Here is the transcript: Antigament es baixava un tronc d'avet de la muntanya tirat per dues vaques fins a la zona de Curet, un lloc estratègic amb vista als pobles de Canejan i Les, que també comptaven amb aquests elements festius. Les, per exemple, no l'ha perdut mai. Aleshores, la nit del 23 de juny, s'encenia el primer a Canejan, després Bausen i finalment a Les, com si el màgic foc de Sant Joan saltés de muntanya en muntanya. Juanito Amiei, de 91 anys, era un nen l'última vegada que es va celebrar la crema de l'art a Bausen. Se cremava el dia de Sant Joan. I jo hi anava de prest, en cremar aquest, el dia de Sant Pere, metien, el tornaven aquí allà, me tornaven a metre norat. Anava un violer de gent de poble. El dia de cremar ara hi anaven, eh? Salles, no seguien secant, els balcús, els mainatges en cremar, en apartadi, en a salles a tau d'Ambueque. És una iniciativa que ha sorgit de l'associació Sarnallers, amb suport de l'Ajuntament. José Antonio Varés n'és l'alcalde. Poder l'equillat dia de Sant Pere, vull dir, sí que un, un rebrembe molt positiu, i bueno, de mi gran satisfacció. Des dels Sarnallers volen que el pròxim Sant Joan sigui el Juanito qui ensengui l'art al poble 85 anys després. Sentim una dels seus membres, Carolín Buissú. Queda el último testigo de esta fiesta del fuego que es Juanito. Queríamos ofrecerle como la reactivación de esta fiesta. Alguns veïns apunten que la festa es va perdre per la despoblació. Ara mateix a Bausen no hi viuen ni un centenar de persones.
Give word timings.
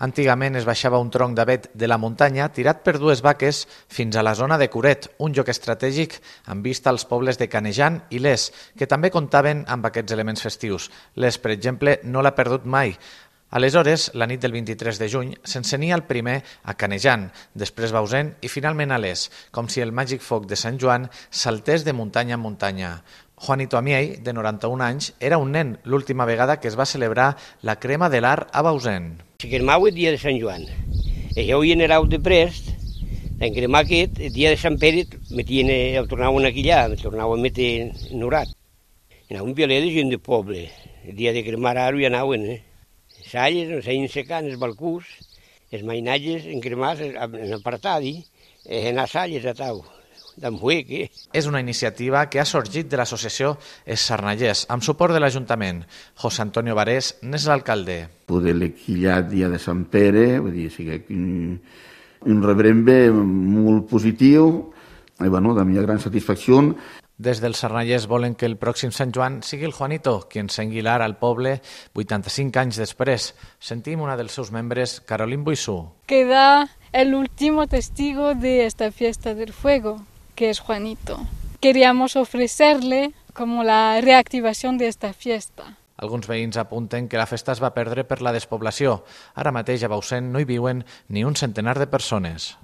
Antigament 0.00 0.56
es 0.56 0.64
baixava 0.64 0.98
un 1.02 1.10
tronc 1.12 1.36
d'avet 1.36 1.66
de 1.76 1.88
la 1.90 1.98
muntanya 2.00 2.46
tirat 2.56 2.78
per 2.84 2.94
dues 2.96 3.20
vaques 3.20 3.66
fins 3.92 4.16
a 4.16 4.22
la 4.24 4.32
zona 4.34 4.56
de 4.56 4.70
Curet, 4.72 5.10
un 5.20 5.34
lloc 5.36 5.50
estratègic 5.52 6.16
amb 6.48 6.64
vista 6.64 6.88
als 6.88 7.04
pobles 7.04 7.36
de 7.36 7.50
Canejan 7.52 7.98
i 8.08 8.22
Les, 8.24 8.46
que 8.80 8.88
també 8.88 9.10
comptaven 9.12 9.66
amb 9.68 9.84
aquests 9.84 10.16
elements 10.16 10.40
festius. 10.40 10.88
Les, 11.20 11.36
per 11.36 11.52
exemple, 11.52 11.98
no 12.04 12.24
l'ha 12.24 12.32
perdut 12.32 12.64
mai. 12.64 12.96
Aleshores, 13.50 14.08
la 14.14 14.30
nit 14.30 14.40
del 14.40 14.56
23 14.56 15.02
de 15.04 15.12
juny, 15.12 15.36
s'encenia 15.44 16.00
el 16.00 16.06
primer 16.08 16.38
a 16.64 16.78
Canejan, 16.80 17.28
després 17.52 17.92
Bausen 17.92 18.36
i 18.40 18.48
finalment 18.48 18.96
a 18.96 19.00
Les, 19.04 19.28
com 19.52 19.68
si 19.68 19.84
el 19.84 19.92
màgic 19.92 20.24
foc 20.24 20.48
de 20.48 20.56
Sant 20.56 20.80
Joan 20.80 21.10
saltés 21.28 21.84
de 21.84 21.92
muntanya 21.92 22.40
en 22.40 22.46
muntanya. 22.48 23.00
Juanito 23.36 23.76
Amiei, 23.76 24.14
de 24.16 24.32
91 24.32 24.86
anys, 24.86 25.14
era 25.20 25.36
un 25.36 25.52
nen 25.52 25.76
l'última 25.84 26.24
vegada 26.24 26.56
que 26.56 26.72
es 26.72 26.80
va 26.80 26.88
celebrar 26.88 27.34
la 27.60 27.76
crema 27.76 28.08
de 28.08 28.24
l'art 28.24 28.48
a 28.52 28.64
Bausen. 28.64 29.18
Se 29.40 29.48
cremava 29.48 29.88
el 29.88 29.94
dia 29.96 30.10
de 30.12 30.18
Sant 30.20 30.36
Joan. 30.36 30.66
I 31.32 31.46
jo 31.48 31.62
hi 31.64 31.70
anava 31.72 32.04
de 32.12 32.18
prest, 32.20 32.66
en 33.40 33.54
cremar 33.54 33.86
aquest, 33.86 34.18
el 34.20 34.34
dia 34.34 34.50
de 34.52 34.58
Sant 34.60 34.74
Pere, 34.82 35.06
metien, 35.32 35.70
el 35.70 36.08
tornaven 36.10 36.44
aquí 36.44 36.66
allà, 36.66 36.90
me 36.92 36.98
tornaven 37.00 37.40
a 37.40 37.44
metre 37.46 37.70
norat. 38.20 38.52
Anava 39.30 39.46
un 39.46 39.54
violer 39.56 39.78
de 39.80 39.94
gent 39.94 40.12
de 40.12 40.18
poble. 40.20 40.66
El 41.08 41.16
dia 41.16 41.32
de 41.32 41.40
cremar 41.46 41.72
ara 41.80 41.96
hi 41.96 42.04
anaven, 42.10 42.44
eh? 42.52 42.58
Salles, 43.30 43.70
no 43.70 43.80
seguien 43.80 44.12
secant, 44.12 44.44
els 44.50 44.60
balcús, 44.60 45.08
els 45.72 45.88
mainatges 45.88 46.44
en 46.44 46.60
cremar, 46.60 46.98
en 47.00 47.56
apartadi, 47.56 48.18
en 48.68 49.00
a 49.00 49.08
salles 49.08 49.48
a 49.48 49.56
tau 49.56 49.80
d'Ambueque. 50.40 51.10
És 51.36 51.46
una 51.46 51.60
iniciativa 51.60 52.24
que 52.32 52.40
ha 52.40 52.48
sorgit 52.48 52.88
de 52.90 52.98
l'associació 53.00 53.54
Sarnallers, 53.84 54.66
amb 54.72 54.84
suport 54.84 55.14
de 55.14 55.20
l'Ajuntament. 55.22 55.84
José 56.20 56.42
Antonio 56.42 56.74
Varés 56.78 57.14
n'és 57.22 57.46
l'alcalde. 57.50 58.02
Poder 58.30 58.56
l'equillat 58.56 59.28
dia 59.30 59.50
de 59.52 59.60
Sant 59.60 59.84
Pere, 59.92 60.40
vull 60.40 60.56
dir, 60.56 60.70
sí 60.72 60.88
que 60.88 61.02
un, 61.14 61.60
un 62.26 62.42
rebrembe 62.44 63.02
molt 63.12 63.88
positiu, 63.90 64.72
i 65.20 65.28
bueno, 65.28 65.54
de 65.54 65.64
mi 65.68 65.76
gran 65.80 66.00
satisfacció. 66.00 66.74
Des 67.20 67.42
dels 67.42 67.58
Sarnallers 67.60 68.06
volen 68.08 68.32
que 68.32 68.48
el 68.48 68.56
pròxim 68.56 68.94
Sant 68.96 69.10
Joan 69.12 69.42
sigui 69.44 69.66
el 69.68 69.74
Juanito 69.76 70.14
qui 70.30 70.40
ensengui 70.40 70.80
l'art 70.80 71.04
al 71.04 71.18
poble 71.20 71.58
85 71.92 72.62
anys 72.62 72.80
després. 72.80 73.34
Sentim 73.60 74.00
una 74.00 74.16
dels 74.16 74.32
seus 74.32 74.48
membres, 74.56 75.02
Carolín 75.04 75.44
Buissú. 75.44 75.82
Queda 76.08 76.70
el 76.92 77.14
último 77.14 77.66
testigo 77.66 78.34
de 78.34 78.64
esta 78.64 78.90
fiesta 78.90 79.34
del 79.34 79.52
fuego 79.52 79.98
que 80.34 80.50
es 80.50 80.60
Juanito. 80.60 81.20
Queríamos 81.60 82.16
ofrecerle 82.16 83.12
como 83.34 83.64
la 83.64 84.00
reactivación 84.00 84.78
de 84.78 84.88
esta 84.88 85.12
fiesta. 85.12 85.76
Alguns 86.00 86.24
veïns 86.24 86.56
apunten 86.56 87.10
que 87.12 87.20
la 87.20 87.28
festa 87.28 87.52
es 87.52 87.60
va 87.60 87.74
perdre 87.76 88.06
per 88.08 88.22
la 88.24 88.32
despoblació. 88.32 89.02
Ara 89.36 89.52
mateix 89.52 89.84
a 89.84 89.90
Bausen 89.92 90.32
no 90.32 90.40
hi 90.40 90.48
viuen 90.48 90.86
ni 91.08 91.26
un 91.28 91.36
centenar 91.36 91.76
de 91.78 91.90
persones. 91.92 92.54